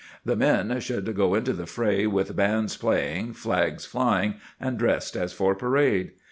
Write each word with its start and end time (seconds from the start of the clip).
The 0.25 0.35
men 0.35 0.79
should 0.79 1.15
go 1.15 1.35
into 1.35 1.53
the 1.53 1.67
fray 1.67 2.07
with 2.07 2.35
bands 2.35 2.75
playing, 2.75 3.33
flags 3.33 3.85
flying, 3.85 4.39
and 4.59 4.75
dressed 4.79 5.15
as 5.15 5.31
for 5.31 5.53
parade. 5.53 6.13